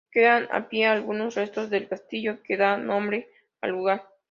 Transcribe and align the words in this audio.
Quedan 0.09 0.47
en 0.51 0.65
pie 0.67 0.87
algunos 0.87 1.35
restos 1.35 1.69
del 1.69 1.87
castillo 1.87 2.41
que 2.41 2.57
da 2.57 2.75
nombre 2.75 3.29
al 3.61 3.69
lugar. 3.69 4.09